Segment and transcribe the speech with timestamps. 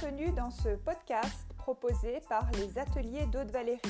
[0.00, 3.80] Bienvenue dans ce podcast proposé par les ateliers d'Aude Valérie.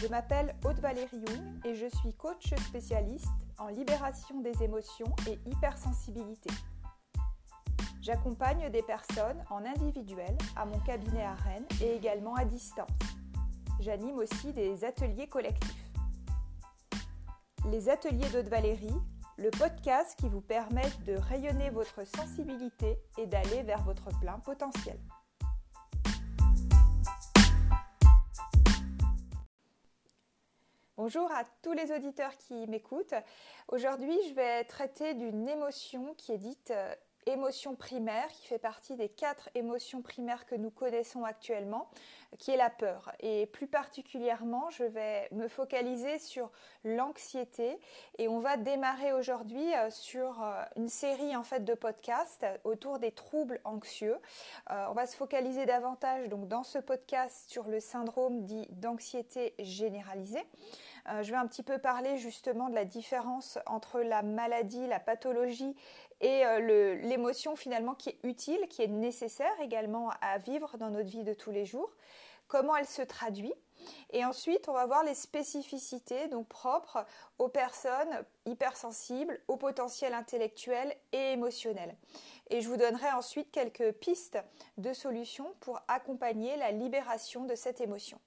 [0.00, 5.38] Je m'appelle Aude Valérie Young et je suis coach spécialiste en libération des émotions et
[5.48, 6.50] hypersensibilité.
[8.00, 12.90] J'accompagne des personnes en individuel à mon cabinet à Rennes et également à distance.
[13.78, 15.92] J'anime aussi des ateliers collectifs.
[17.70, 19.00] Les ateliers d'Aude Valérie
[19.42, 24.96] le podcast qui vous permet de rayonner votre sensibilité et d'aller vers votre plein potentiel.
[30.96, 33.14] Bonjour à tous les auditeurs qui m'écoutent.
[33.66, 36.94] Aujourd'hui, je vais traiter d'une émotion qui est dite euh,
[37.26, 41.90] émotion primaire, qui fait partie des quatre émotions primaires que nous connaissons actuellement,
[42.38, 43.12] qui est la peur.
[43.20, 46.50] Et plus particulièrement, je vais me focaliser sur
[46.84, 47.78] l'anxiété
[48.18, 52.98] et on va démarrer aujourd'hui euh, sur euh, une série en fait de podcasts autour
[52.98, 54.16] des troubles anxieux.
[54.70, 59.54] Euh, on va se focaliser davantage donc dans ce podcast sur le syndrome dit d'anxiété
[59.58, 60.44] généralisée.
[61.20, 65.74] je vais un petit peu parler justement de la différence entre la maladie, la pathologie
[66.20, 71.24] et l'émotion finalement qui est utile, qui est nécessaire également à vivre dans notre vie
[71.24, 71.90] de tous les jours
[72.52, 73.54] comment elle se traduit.
[74.10, 77.06] Et ensuite, on va voir les spécificités donc propres
[77.38, 81.96] aux personnes hypersensibles, au potentiel intellectuel et émotionnel.
[82.50, 84.38] Et je vous donnerai ensuite quelques pistes
[84.76, 88.20] de solutions pour accompagner la libération de cette émotion.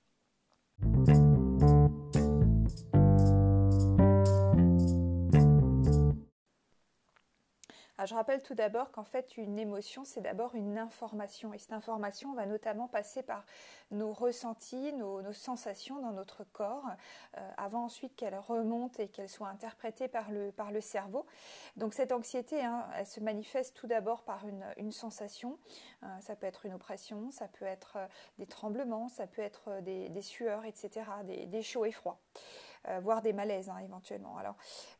[8.03, 11.53] Je rappelle tout d'abord qu'en fait, une émotion, c'est d'abord une information.
[11.53, 13.45] Et cette information va notamment passer par
[13.91, 16.85] nos ressentis, nos, sensations dans notre corps,
[17.37, 21.25] euh, avant ensuite qu'elle remonte et qu'elle soit interprétée par le, cerveau.
[21.77, 25.57] Donc cette anxiété, hein, elle se manifeste tout d'abord par une, sensation.
[26.03, 28.07] Euh, ça peut être une oppression, ça peut être euh,
[28.39, 32.19] des tremblements, ça peut être des, sueurs, etc., des chauds et froids.
[32.89, 34.37] Euh, voire des malaises hein, éventuellement.
[34.37, 34.55] Alors,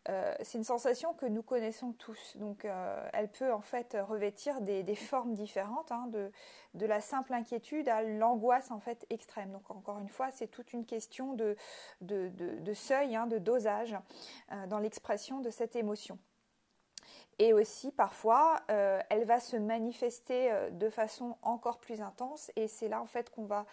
[0.09, 2.35] euh, c'est une sensation que nous connaissons tous.
[2.37, 6.31] Donc, euh, elle peut en fait revêtir des, formes différentes, hein, de,
[6.73, 9.51] de, la simple inquiétude à l'angoisse en fait extrême.
[9.51, 11.55] Donc, encore une fois, c'est toute une question de,
[12.01, 13.95] de, de seuil, hein, de dosage
[14.67, 16.17] dans l'expression de cette émotion.
[17.37, 22.49] Et aussi, parfois, elle va se manifester de façon encore plus intense.
[22.55, 23.65] Et c'est là, en fait, qu'on va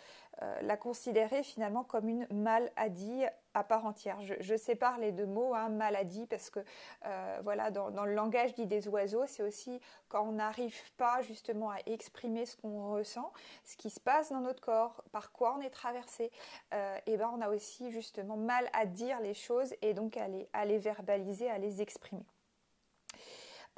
[0.63, 3.25] la considérer finalement comme une maladie
[3.55, 4.19] à part entière.
[4.41, 6.61] Je, sépare les deux mots, hein, maladie, parce que
[7.05, 11.71] euh, voilà, dans, le langage dit des oiseaux, c'est aussi quand on n'arrive pas justement
[11.71, 13.33] à exprimer ce qu'on ressent,
[13.65, 16.31] ce qui se passe dans notre corps, par quoi on est traversé,
[16.75, 20.65] euh, et ben on a aussi justement mal à dire les choses et donc à
[20.65, 22.27] les verbaliser, à les exprimer.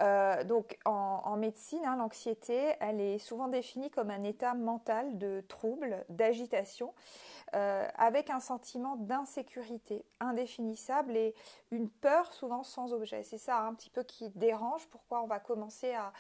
[0.01, 5.43] Euh, donc en, médecine, hein, l'anxiété, elle est souvent définie comme un état mental de
[5.49, 6.95] trouble, d'agitation,
[7.55, 11.35] euh, avec un sentiment d'insécurité indéfinissable et
[11.71, 13.23] une peur souvent sans objet.
[13.23, 16.13] C'est ça un petit peu qui dérange, pourquoi on va commencer à,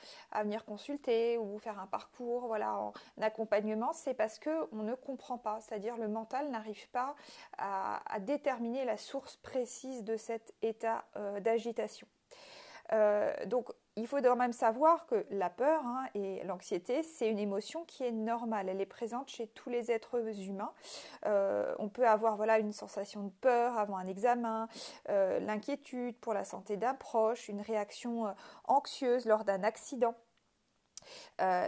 [0.43, 5.61] venir consulter ou faire un parcours voilà, en accompagnement, c'est parce qu'on ne comprend pas,
[5.61, 7.17] c'est-à-dire le mental n'arrive pas
[7.59, 12.06] à, déterminer la source précise de cet état euh, d'agitation.
[12.93, 17.39] Euh, donc, il faut quand même savoir que la peur hein, et l'anxiété, c'est une
[17.39, 18.69] émotion qui est normale.
[18.69, 20.72] Elle est présente chez tous les êtres humains.
[21.27, 24.69] Euh, on peut avoir voilà une sensation de peur avant un examen,
[25.11, 28.34] euh, l'inquiétude pour la santé d'un proche, une réaction
[28.65, 30.15] anxieuse lors d'un accident.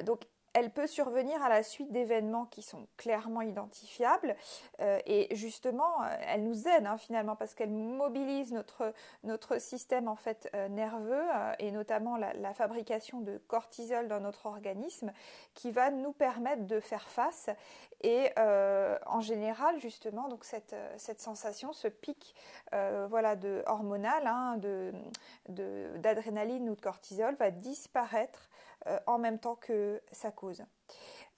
[0.05, 0.23] donc
[0.57, 4.35] elle peut survenir à la suite d'événements qui sont clairement identifiables.
[4.81, 10.09] Euh, et justement euh, elle nous aide hein, finalement parce qu'elle mobilise notre, notre système
[10.09, 11.25] en fait euh, nerveux
[11.59, 15.13] et notamment la, fabrication de cortisol dans notre organisme
[15.53, 17.51] qui va nous permettre de faire face.
[18.03, 22.35] Et en général justement donc cette, cette sensation ce pic
[22.73, 24.93] voilà de hormonal hein, de,
[25.99, 28.49] d'adrénaline ou de cortisol va disparaître
[29.07, 30.65] en même temps que sa cause.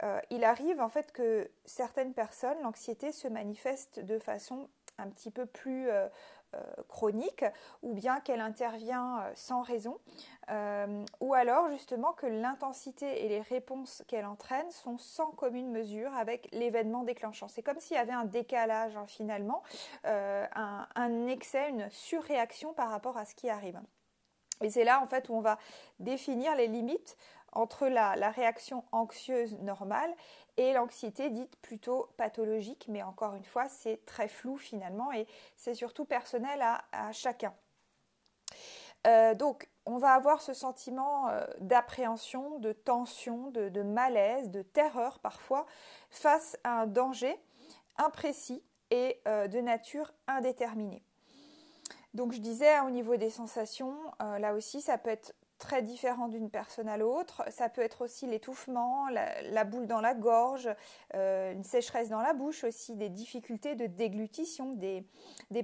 [0.03, 4.69] Euh, il arrive en fait que certaines personnes, l'anxiété se manifeste de façon
[4.99, 6.09] un petit peu plus euh,
[6.89, 7.45] chronique
[7.83, 9.99] ou bien qu'elle intervient sans raison
[11.21, 16.49] ou alors justement que l'intensité et les réponses qu'elle entraîne sont sans commune mesure avec
[16.53, 17.49] l'événement déclenchant.
[17.49, 19.63] C'est comme s'il y avait un décalage hein, finalement,
[20.05, 23.79] un, excès, une surréaction par rapport à ce qui arrive.
[24.61, 25.59] Et c'est là en fait où on va
[25.99, 27.17] définir les limites
[27.53, 30.15] entre la, réaction anxieuse normale
[30.57, 35.27] et l'anxiété dite plutôt pathologique, mais encore une fois, c'est très flou finalement et
[35.57, 37.55] c'est surtout personnel à, chacun.
[39.37, 45.65] donc, on va avoir ce sentiment d'appréhension, de tension, de, malaise, de terreur parfois
[46.11, 47.41] face à un danger
[47.97, 51.03] imprécis et de nature indéterminée.
[52.15, 56.29] Donc je disais hein, au niveau des sensations, là aussi ça peut être très différent
[56.29, 57.43] d'une personne à l'autre.
[57.51, 60.71] Ça peut être aussi l'étouffement, la, boule dans la gorge,
[61.15, 65.05] euh, une sécheresse dans la bouche aussi, des difficultés de déglutition, des,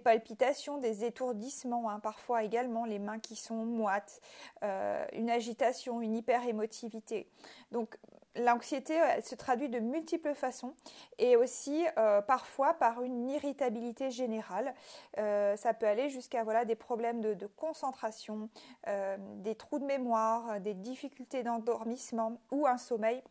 [0.00, 4.20] palpitations, des étourdissements, hein, parfois également les mains qui sont moites,
[4.62, 7.28] euh, une agitation, une hyperémotivité.
[7.70, 7.96] Donc
[8.36, 10.74] l'anxiété, elle se traduit de multiples façons
[11.18, 14.74] et aussi euh, parfois par une irritabilité générale.
[15.18, 18.48] Euh, ça peut aller jusqu'à voilà, des problèmes de, concentration,
[18.88, 23.22] euh, des trous de mémoire, des difficultés d'endormissement ou un sommeil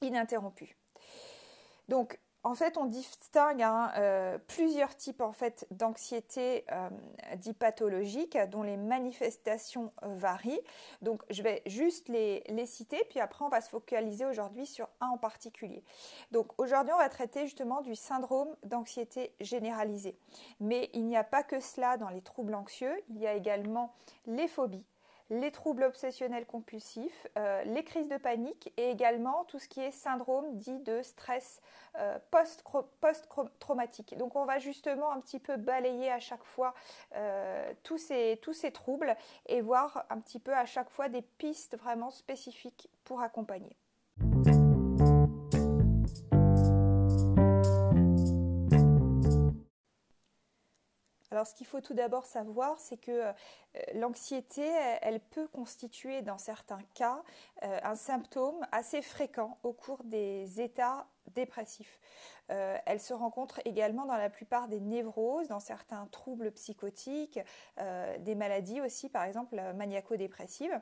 [0.00, 0.76] ininterrompu.
[2.44, 6.90] En fait, on distingue hein, euh, plusieurs types en fait, d'anxiété euh,
[7.36, 10.60] dits pathologiques dont les manifestations euh, varient.
[11.00, 14.88] Donc, je vais juste les, les, citer, puis après, on va se focaliser aujourd'hui sur
[15.00, 15.82] un en particulier.
[16.32, 20.18] Donc, aujourd'hui, on va traiter justement du syndrome d'anxiété généralisée.
[20.60, 23.94] Mais il n'y a pas que cela dans les troubles anxieux, il y a également
[24.26, 24.84] les phobies,
[25.40, 29.90] les troubles obsessionnels compulsifs, euh, les crises de panique et également tout ce qui est
[29.90, 31.60] syndrome dit de stress
[31.98, 32.18] euh,
[33.00, 34.16] post-traumatique.
[34.16, 36.74] Donc on va justement un petit peu balayer à chaque fois
[37.14, 39.16] euh, tous, ces, tous ces troubles
[39.46, 43.76] et voir un petit peu à chaque fois des pistes vraiment spécifiques pour accompagner.
[51.34, 53.32] Alors, ce qu'il faut tout d'abord savoir, c'est que euh,
[53.94, 54.62] l'anxiété,
[55.02, 57.24] elle, peut constituer dans certains cas
[57.64, 61.98] euh, un symptôme assez fréquent au cours des états dépressifs.
[62.50, 67.40] Euh, elle se rencontre également dans la plupart des névroses, dans certains troubles psychotiques,
[68.20, 70.80] des maladies aussi, par exemple maniaco-dépressives.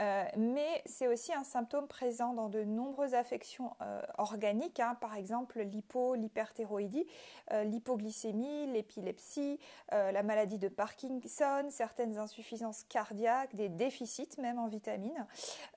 [0.00, 5.16] Euh, mais c'est aussi un symptôme présent dans de nombreuses affections euh, organiques, hein, par
[5.16, 7.06] exemple l'hypo, l'hyperthyroïdie,
[7.52, 9.58] euh, l'hypoglycémie, l'épilepsie,
[9.90, 15.26] la maladie de Parkinson, certaines insuffisances cardiaques, des déficits même en vitamines.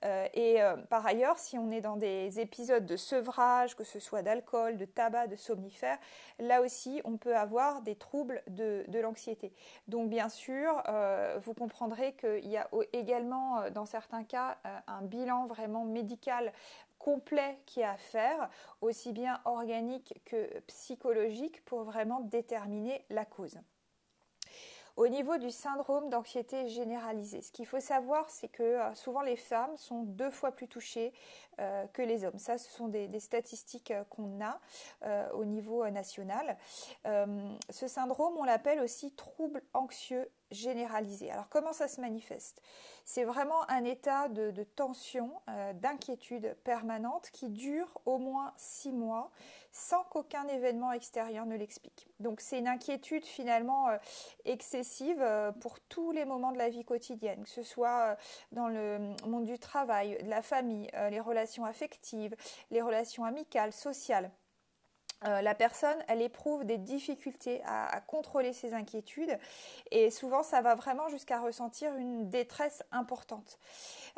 [0.02, 0.58] et
[0.88, 4.84] par ailleurs, si on est dans des épisodes de sevrage, que ce soit d'alcool, de
[4.84, 5.98] tabac, de somnifères,
[6.38, 9.52] là aussi on peut avoir des troubles de, de l'anxiété.
[9.88, 10.82] Donc bien sûr,
[11.38, 13.95] vous comprendrez qu'il y a également dans certains
[14.28, 16.52] cas euh, un bilan vraiment médical
[16.98, 18.48] complet qui est à faire,
[18.80, 23.58] aussi bien organique que psychologique, pour vraiment déterminer la cause.
[24.96, 29.36] Au niveau du syndrome d'anxiété généralisée, ce qu'il faut savoir, c'est que euh, souvent les
[29.36, 31.12] femmes sont deux fois plus touchées
[31.60, 32.38] euh, que les hommes.
[32.38, 34.58] Ça, ce sont des, statistiques qu'on a
[35.34, 36.56] au niveau national.
[37.04, 41.30] ce syndrome, on l'appelle aussi trouble anxieux généralisé.
[41.30, 42.60] Alors comment ça se manifeste?
[43.04, 49.30] C'est vraiment un état de, tension, euh, d'inquiétude permanente qui dure au moins six mois
[49.72, 52.08] sans qu'aucun événement extérieur ne l'explique.
[52.18, 53.98] Donc c'est une inquiétude finalement euh,
[54.44, 58.16] excessive euh, pour tous les moments de la vie quotidienne, que ce soit
[58.52, 62.34] dans le monde du travail, de la famille, les relations affectives,
[62.70, 64.30] les relations amicales, sociales.
[65.26, 69.38] Euh, la personne, elle éprouve des difficultés à, contrôler ses inquiétudes
[69.90, 73.58] et souvent ça va vraiment jusqu'à ressentir une détresse importante.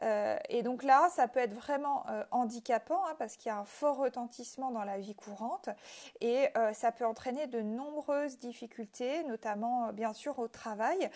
[0.02, 3.58] Euh, et donc là, ça peut être vraiment euh, handicapant hein, parce qu'il y a
[3.58, 5.70] un fort retentissement dans la vie courante
[6.20, 11.10] et ça peut entraîner de nombreuses difficultés, notamment bien sûr au travail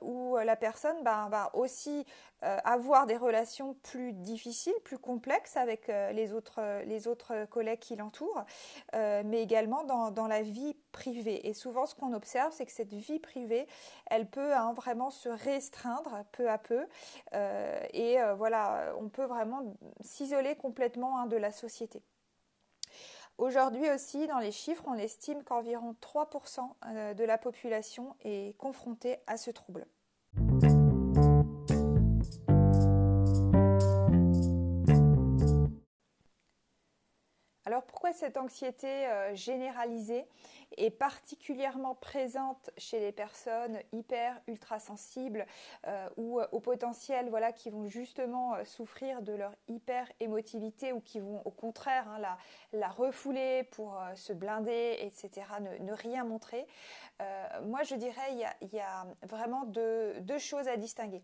[0.00, 2.04] où la personne ben, va aussi
[2.42, 8.44] avoir des relations plus difficiles, plus complexes avec les, autres, les autres collègues qui l'entourent.
[8.94, 11.46] Euh, mais également dans, la vie privée.
[11.48, 13.66] Et souvent, ce qu'on observe, c'est que cette vie privée,
[14.06, 16.86] elle peut hein, vraiment se restreindre peu à peu.
[17.34, 22.02] Euh, et euh, voilà, on peut vraiment s'isoler complètement hein, de la société.
[23.38, 29.36] Aujourd'hui aussi, dans les chiffres, on estime qu'environ 3% de la population est confrontée à
[29.36, 29.86] ce trouble.
[38.12, 40.26] Cette anxiété euh, généralisée
[40.76, 45.46] est particulièrement présente chez les personnes hyper ultra sensibles
[45.86, 51.00] euh, ou euh, au potentiel voilà qui vont justement souffrir de leur hyper émotivité ou
[51.00, 52.36] qui vont au contraire hein,
[52.72, 55.46] la, refouler pour se blinder etc
[55.80, 56.66] ne, rien montrer.
[57.64, 61.22] Moi je dirais il y a, vraiment deux choses à distinguer.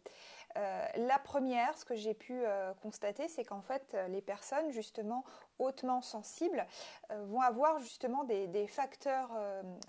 [0.55, 2.43] La première, ce que j'ai pu
[2.83, 5.25] constater, c'est qu'en fait, les personnes, justement,
[5.63, 6.67] hautement sensibles
[7.11, 9.31] vont avoir justement des, facteurs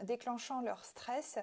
[0.03, 1.39] déclenchant leur stress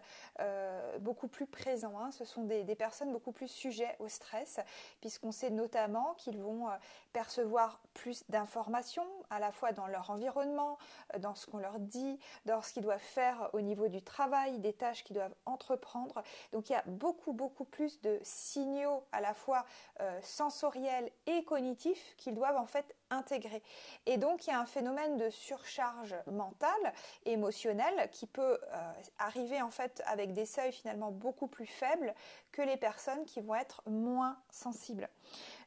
[1.00, 1.98] beaucoup plus présents.
[1.98, 2.10] Hein.
[2.10, 4.60] Ce sont des, des, personnes beaucoup plus sujets au stress,
[5.00, 6.68] puisqu'on sait notamment qu'ils vont
[7.12, 10.78] percevoir plus d'informations, à la fois dans leur environnement,
[11.18, 14.72] dans ce qu'on leur dit, dans ce qu'ils doivent faire au niveau du travail, des
[14.72, 16.22] tâches qu'ils doivent entreprendre.
[16.52, 19.64] Donc il y a beaucoup, beaucoup plus de signaux à la fois
[20.00, 23.62] euh, sensoriels et cognitifs qu'ils doivent en fait intégrer.
[24.06, 26.92] Et donc il y a un phénomène de surcharge mentale,
[27.24, 32.14] émotionnelle, qui peut euh, arriver en fait avec des seuils finalement beaucoup plus faibles
[32.52, 35.08] que les personnes qui vont être moins sensibles.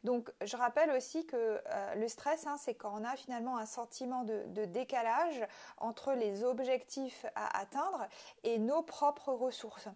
[0.04, 3.66] Donc je rappelle aussi que euh, le stress, hein, c'est quand on a finalement un
[3.66, 5.46] sentiment de, décalage
[5.78, 8.08] entre les objectifs à atteindre
[8.44, 9.88] et nos propres ressources.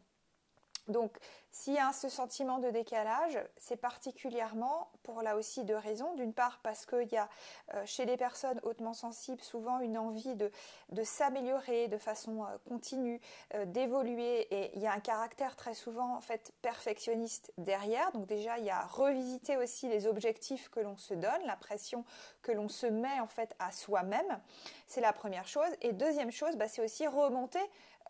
[0.88, 1.18] Donc,
[1.52, 6.14] s'il y a ce sentiment de décalage, c'est particulièrement pour là aussi deux raisons.
[6.14, 7.28] D'une part, parce qu'il y a
[7.74, 10.52] euh, chez les personnes hautement sensibles souvent une envie de,
[11.04, 13.20] s'améliorer de façon euh, continue,
[13.56, 18.12] euh, d'évoluer, et il y a un caractère très souvent en fait perfectionniste derrière.
[18.12, 22.06] Donc déjà, il y a revisiter aussi les objectifs que l'on se donne, la pression
[22.44, 24.40] que l'on se met en fait à soi-même.
[24.86, 25.70] C'est la première chose.
[25.82, 27.60] Et deuxième chose, bah, c'est aussi remonter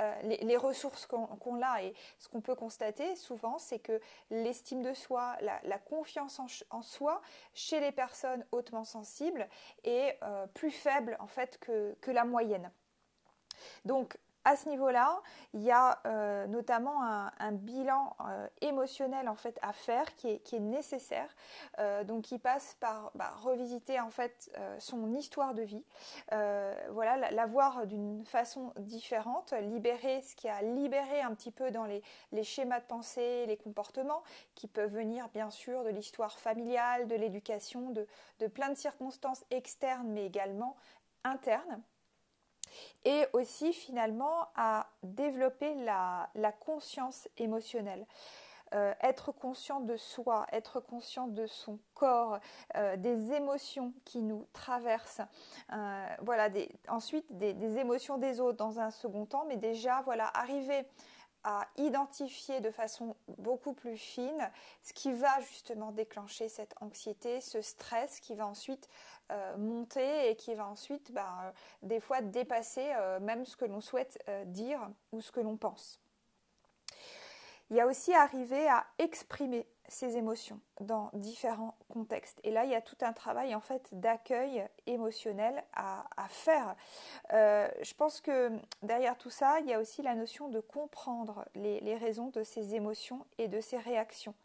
[0.02, 4.00] euh, les, ressources qu'on a et ce qu'on peut constater souvent, c'est que
[4.30, 6.40] l'estime de soi, la, confiance
[6.70, 7.22] en, soi
[7.54, 9.48] chez les personnes hautement sensibles
[9.84, 12.72] est euh, plus faible en fait que, que la moyenne.
[13.86, 15.22] Donc à ce niveau-là,
[15.54, 20.60] il y a euh, notamment un, bilan euh, émotionnel en fait à faire qui est,
[20.60, 21.30] nécessaire,
[21.80, 25.84] euh, donc qui passe par bah, revisiter en fait son histoire de vie,
[26.92, 31.86] voilà, la, voir d'une façon différente, libérer ce qui a libéré un petit peu dans
[31.86, 32.02] les,
[32.44, 34.24] schémas de pensée, les comportements
[34.56, 38.08] qui peuvent venir bien sûr de l'histoire familiale, de l'éducation, de,
[38.40, 40.76] de plein de circonstances externes mais également
[41.24, 41.82] internes
[43.06, 48.06] et aussi finalement à développer la, conscience émotionnelle.
[48.74, 52.38] Euh, être conscient de soi, être conscient de son corps,
[52.76, 55.22] euh, des émotions qui nous traversent,
[55.72, 56.50] euh, voilà,
[56.90, 60.86] ensuite des, des, émotions des autres dans un second temps, mais déjà voilà, arriver
[61.50, 64.52] à identifier de façon beaucoup plus fine
[64.84, 68.90] ce qui va justement déclencher cette anxiété, ce stress qui va ensuite
[69.32, 71.52] euh, monter et qui va ensuite bah, euh,
[71.84, 76.02] des fois dépasser euh, même ce que l'on souhaite dire ou ce que l'on pense.
[77.70, 82.40] Il y a aussi arriver à exprimer ses émotions dans différents contextes.
[82.44, 86.76] Et là, il y a tout un travail en fait d'accueil émotionnel à, faire.
[87.32, 88.52] je pense que
[88.84, 92.76] derrière tout ça, il y a aussi la notion de comprendre les, raisons de ces
[92.76, 94.36] émotions et de ces réactions.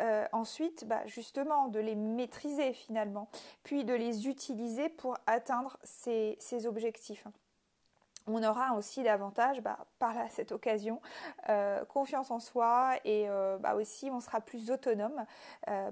[0.00, 3.28] Euh, ensuite, bah, justement, de les maîtriser finalement,
[3.62, 7.26] puis de les utiliser pour atteindre ces, objectifs
[8.26, 11.00] on aura aussi davantage, bah, par cette occasion,
[11.48, 15.24] euh, confiance en soi et euh, bah, aussi on sera plus autonome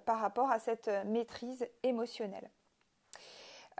[0.04, 2.50] par rapport à cette maîtrise émotionnelle.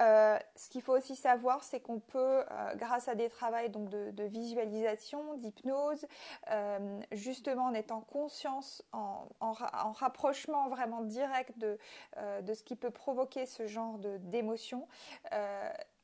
[0.00, 3.88] Euh, ce qu'il faut aussi savoir, c'est qu'on peut, euh, grâce à des travaux donc
[3.90, 6.06] de, visualisation, d'hypnose,
[6.50, 9.28] euh, justement en étant conscience, en,
[9.92, 11.78] rapprochement vraiment direct de,
[12.42, 14.88] de, ce qui peut provoquer ce genre d'émotion,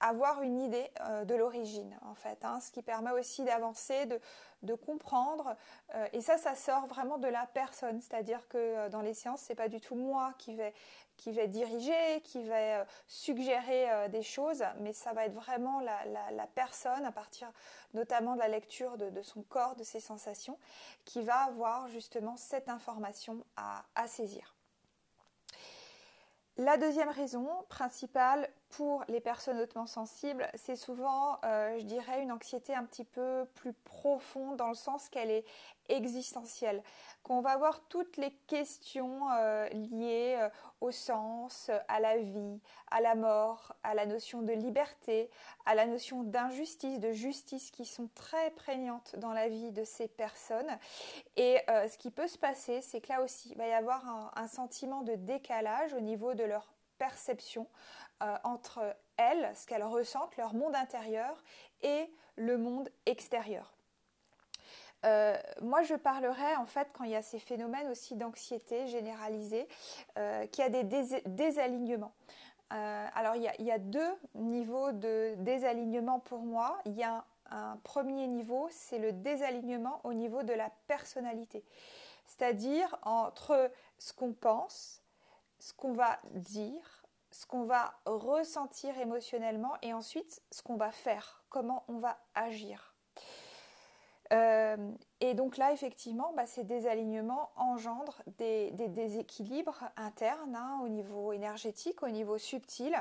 [0.00, 0.90] avoir une idée
[1.25, 2.45] de l'origine, en fait.
[2.45, 5.57] Hein, ce qui permet aussi d'avancer, de, comprendre.
[6.12, 8.00] et ça, ça sort vraiment de la personne.
[8.00, 10.75] C'est-à-dire que dans les séances, c'est pas du tout moi qui vais
[11.21, 15.80] qui va diriger, qui va euh, suggérer euh, des choses, mais ça va être vraiment
[15.80, 17.52] la, personne, à partir
[17.92, 20.59] notamment de la lecture de, son corps, de ses sensations,
[21.04, 24.54] qui va avoir justement cette information à saisir.
[26.57, 32.30] La deuxième raison principale pour les personnes hautement sensibles, c'est souvent, euh, je dirais, une
[32.30, 35.44] anxiété un petit peu plus profonde dans le sens qu'elle est
[35.88, 36.82] existentielle,
[37.24, 40.48] qu'on va avoir toutes les questions euh, liées euh,
[40.80, 42.60] au sens, à la vie,
[42.92, 45.30] à la mort, à la notion de liberté,
[45.66, 50.06] à la notion d'injustice, de justice qui sont très prégnantes dans la vie de ces
[50.06, 50.78] personnes.
[51.36, 54.30] Et ce qui peut se passer, c'est que là aussi, il va y avoir un,
[54.36, 57.66] un sentiment de décalage au niveau de leur perception
[58.22, 61.42] euh, entre elles, ce qu'elles ressentent, leur monde intérieur
[61.82, 63.74] et le monde extérieur.
[65.06, 69.66] Euh, moi, je parlerai en fait quand il y a ces phénomènes aussi d'anxiété généralisée,
[70.18, 70.84] euh, qu'il y a des
[71.26, 72.12] désalignements.
[72.68, 76.78] alors, il y, a, deux niveaux de désalignement pour moi.
[76.84, 81.64] Il y a un premier niveau, c'est le désalignement au niveau de la personnalité,
[82.26, 85.02] c'est-à-dire entre ce qu'on pense,
[85.58, 87.00] ce qu'on va dire,
[87.30, 92.94] ce qu'on va ressentir émotionnellement et ensuite ce qu'on va faire, comment on va agir.
[94.32, 101.32] Euh, et donc là, effectivement, bah, ces désalignements engendrent des, déséquilibres internes hein, au niveau
[101.32, 102.96] énergétique, au niveau subtil,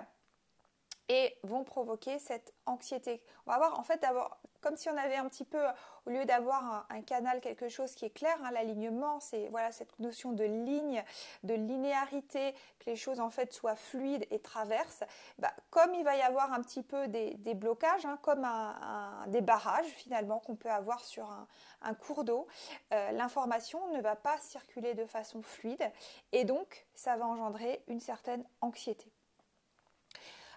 [1.09, 3.21] et vont provoquer cette anxiété.
[3.45, 5.61] On va voir en fait d'abord comme si on avait un petit peu,
[6.05, 9.97] au lieu d'avoir un, canal, quelque chose qui est clair, hein, l'alignement, c'est voilà cette
[9.99, 11.03] notion de ligne,
[11.43, 15.03] de linéarité, que les choses en fait soient fluides et traversent.
[15.37, 18.47] Bah, comme il va y avoir un petit peu des, blocages, hein, comme
[19.27, 21.29] des barrages finalement qu'on peut avoir sur
[21.81, 22.47] un, cours d'eau,
[22.93, 25.91] euh, l'information ne va pas circuler de façon fluide
[26.31, 29.11] et donc ça va engendrer une certaine anxiété.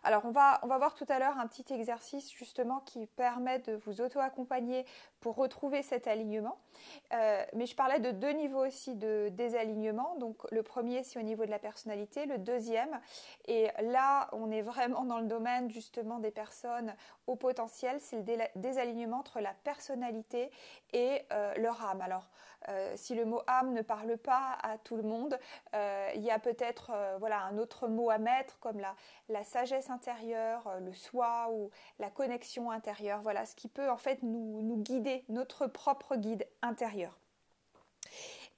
[0.04, 3.60] Alors on va, on va voir tout à l'heure un petit exercice justement qui permet
[3.60, 4.84] de vous auto-accompagner
[5.20, 6.58] pour retrouver cet alignement.
[7.12, 10.16] Euh, mais je parlais de deux niveaux aussi de désalignement.
[10.16, 13.00] Donc le premier c'est au niveau de la personnalité, le deuxième,
[13.46, 16.94] et là on est vraiment dans le domaine justement des personnes
[17.28, 18.24] au potentiel, c'est le
[18.56, 20.50] désalignement entre la personnalité
[20.92, 22.00] et euh, leur âme.
[22.00, 22.28] Alors
[22.68, 25.38] euh, si le mot âme ne parle pas à tout le monde,
[26.14, 28.94] il y a peut-être voilà, un autre mot à mettre comme la,
[29.28, 33.22] la sagesse intérieure, le soi ou la connexion intérieure.
[33.22, 37.18] Voilà ce qui peut en fait nous, guider, notre propre guide intérieur.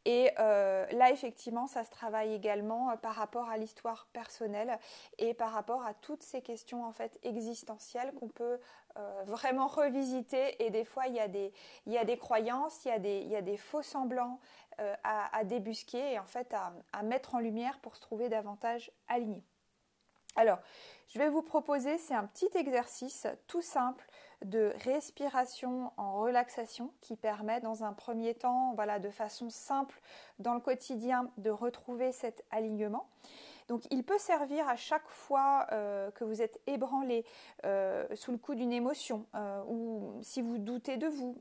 [0.07, 4.79] Et euh, là, effectivement, ça se travaille également euh, par rapport à l'histoire personnelle
[5.19, 8.61] et par rapport à toutes ces questions en fait existentielles qu'on peut
[8.99, 10.63] euh, vraiment revisiter.
[10.63, 11.53] Et des fois, il y a des,
[11.87, 14.41] il y a des croyances, il y a des, il y a des faux semblants
[15.05, 18.91] à, à, débusquer et en fait à, à mettre en lumière pour se trouver davantage
[19.07, 19.45] aligné.
[20.37, 20.59] Alors,
[21.09, 24.05] je vais vous proposer, c'est un petit exercice tout simple
[24.45, 30.01] de respiration en relaxation qui permet dans un premier temps, voilà, de façon simple
[30.39, 33.09] dans le quotidien de retrouver cet alignement.
[33.69, 37.25] Donc il peut servir à chaque fois euh, que vous êtes ébranlé
[37.65, 41.41] euh, sous le coup d'une émotion euh, ou si vous doutez de vous.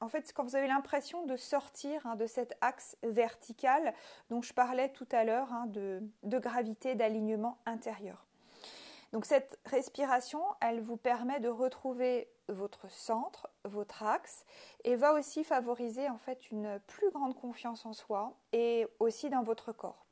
[0.00, 3.94] en fait, quand vous avez l'impression de sortir hein, de cet axe vertical
[4.30, 8.26] dont je parlais tout à l'heure hein, de, de gravité, d'alignement intérieur.
[9.12, 14.44] Donc cette respiration, elle vous permet de retrouver votre centre, votre axe
[14.82, 19.42] et va aussi favoriser en fait une plus grande confiance en soi et aussi dans
[19.42, 20.03] votre corps.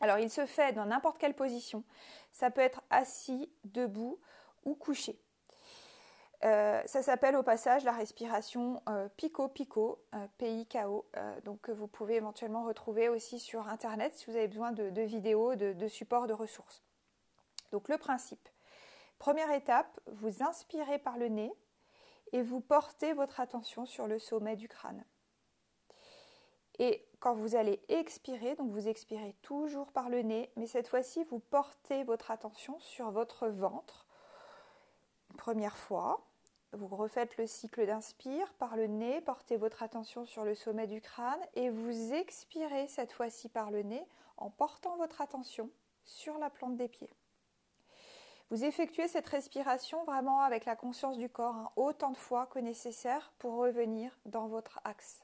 [0.00, 1.84] Alors il se fait dans n'importe quelle position.
[2.32, 4.18] Ça peut être assis, debout
[4.64, 5.20] ou couché.
[6.42, 11.06] Euh, ça s'appelle au passage la respiration euh, pico-pico, euh, P-I-K-O,
[11.44, 15.54] donc que vous pouvez éventuellement retrouver aussi sur Internet si vous avez besoin de, vidéos,
[15.54, 16.82] de supports, de ressources.
[17.72, 18.48] Donc le principe.
[19.18, 21.52] Première étape, vous inspirez par le nez
[22.32, 25.04] et vous portez votre attention sur le sommet du crâne.
[26.80, 31.22] Et quand vous allez expirer, donc vous expirez toujours par le nez, mais cette fois-ci,
[31.24, 34.06] vous portez votre attention sur votre ventre.
[35.36, 36.26] première fois,
[36.72, 41.02] vous refaites le cycle d'inspire par le nez, portez votre attention sur le sommet du
[41.02, 44.02] crâne et vous expirez cette fois-ci par le nez
[44.38, 45.68] en portant votre attention
[46.06, 47.12] sur la plante des pieds.
[48.48, 52.58] Vous effectuez cette respiration vraiment avec la conscience du corps, hein, autant de fois que
[52.58, 55.22] nécessaire pour revenir dans votre axe.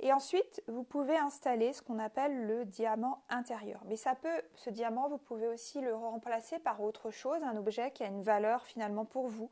[0.00, 3.80] Et ensuite, vous pouvez installer ce qu'on appelle le diamant intérieur.
[3.86, 7.90] Mais ça peut, ce diamant, vous pouvez aussi le remplacer par autre chose, un objet
[7.90, 9.50] qui a une valeur finalement pour vous,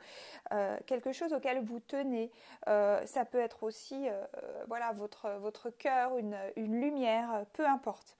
[0.52, 2.30] euh, quelque chose auquel vous tenez.
[2.66, 4.24] Euh, ça peut être aussi, euh,
[4.68, 8.18] voilà, votre, votre cœur, une, une lumière, peu importe.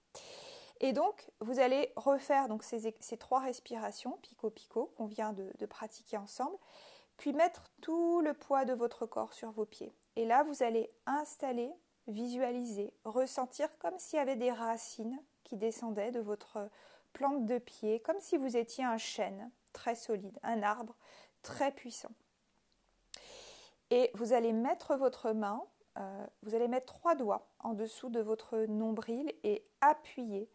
[0.80, 6.56] Et donc, vous allez refaire donc, ces, trois respirations, pico-pico, qu'on vient de, pratiquer ensemble,
[7.16, 9.92] puis mettre tout le poids de votre corps sur vos pieds.
[10.14, 11.72] Et là, vous allez installer,
[12.08, 16.68] visualiser, ressentir comme s'il y avait des racines qui descendaient de votre
[17.12, 20.94] plante de pied, comme si vous étiez un chêne très solide, un arbre
[21.42, 22.12] très puissant.
[23.90, 25.62] Et vous allez mettre votre main,
[25.98, 30.50] euh, vous allez mettre trois doigts en dessous de votre nombril et appuyer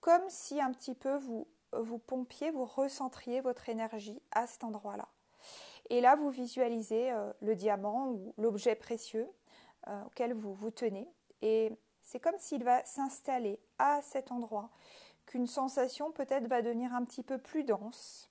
[0.00, 5.08] comme si un petit peu vous, vous pompiez, vous recentriez votre énergie à cet endroit-là.
[5.90, 9.28] Et là, vous visualisez euh, le diamant ou l'objet précieux
[9.88, 11.08] euh, auquel vous vous tenez.
[11.42, 14.70] Et c'est comme s'il va s'installer à cet endroit,
[15.26, 18.30] qu'une sensation peut-être va devenir un petit peu plus dense.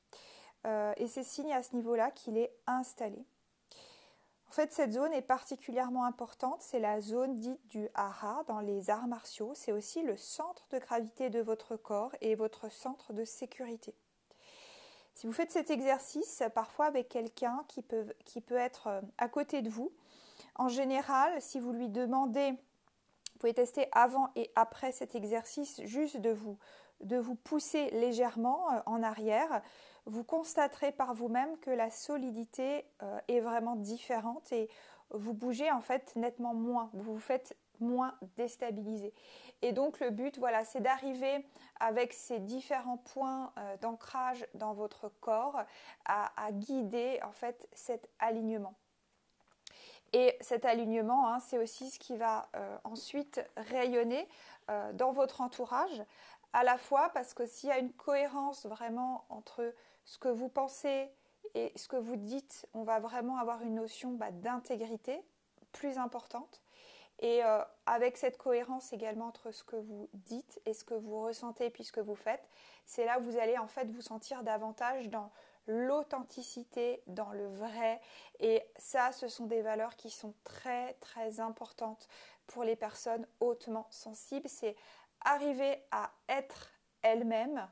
[0.65, 3.25] Euh, et c'est signe à ce niveau-là qu'il est installé.
[4.47, 6.61] En fait, cette zone est particulièrement importante.
[6.61, 9.53] C'est la zone dite du hara dans les arts martiaux.
[9.55, 13.95] C'est aussi le centre de gravité de votre corps et votre centre de sécurité.
[15.15, 19.27] Si vous faites cet exercice, parfois avec quelqu'un qui peut, qui peut être euh, à
[19.27, 19.91] côté de vous,
[20.55, 26.17] en général, si vous lui demandez, vous pouvez tester avant et après cet exercice, juste
[26.17, 26.57] de vous
[27.03, 29.61] de vous pousser légèrement euh, en arrière,
[30.05, 34.69] vous constaterez par vous-même que la solidité euh, est vraiment différente et
[35.11, 39.13] vous bougez en fait nettement moins, vous vous faites moins déstabiliser.
[39.61, 41.45] Et donc le but, voilà, c'est d'arriver
[41.79, 45.61] avec ces différents points euh, d'ancrage dans votre corps
[46.05, 48.75] à, guider en fait cet alignement.
[50.13, 52.47] Et cet alignement, hein, c'est aussi ce qui va
[52.84, 54.28] ensuite rayonner
[54.93, 56.04] dans votre entourage
[56.54, 59.73] à la fois parce que s'il y a une cohérence vraiment entre
[60.06, 61.10] ce que vous pensez
[61.56, 65.21] et ce que vous dites, on va vraiment avoir une notion bah, d'intégrité
[65.71, 66.62] plus importante.
[67.19, 71.21] Et euh, avec cette cohérence également entre ce que vous dites et ce que vous
[71.21, 72.47] ressentez puis ce que vous faites,
[72.86, 75.32] c'est là où vous allez en fait vous sentir davantage dans
[75.67, 78.02] l'authenticité, dans le vrai.
[78.39, 82.08] Et ça, ce sont des valeurs qui sont très très importantes
[82.47, 84.49] pour les personnes hautement sensibles.
[84.49, 84.76] C'est
[85.21, 86.71] arriver à être
[87.02, 87.67] elle-même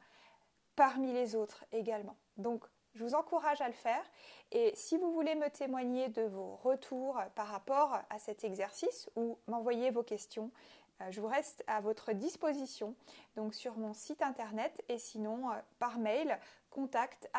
[0.76, 2.16] parmi les autres également.
[2.38, 4.04] Donc, je vous encourage à le faire.
[4.52, 9.38] Et si vous voulez me témoigner de vos retours par rapport à cet exercice ou
[9.48, 10.52] m'envoyer vos questions,
[11.02, 12.96] euh, je vous reste à votre disposition
[13.36, 16.38] donc sur mon site internet et sinon euh, par mail
[16.72, 17.30] contact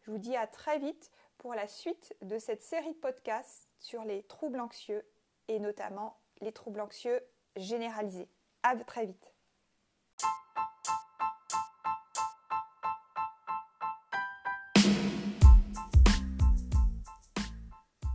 [0.00, 4.04] Je vous dis à très vite pour la suite de cette série de podcasts sur
[4.04, 5.04] les troubles anxieux
[5.48, 7.20] et notamment les troubles anxieux
[7.56, 8.28] généralisés.
[8.62, 9.34] À très vite.